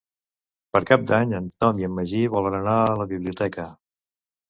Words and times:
Per 0.75 0.81
Cap 0.91 1.03
d'Any 1.11 1.35
en 1.41 1.51
Tom 1.65 1.83
i 1.83 1.89
en 1.91 1.95
Magí 2.01 2.25
volen 2.39 2.61
anar 2.65 2.81
a 2.89 2.99
la 3.05 3.11
biblioteca. 3.15 3.73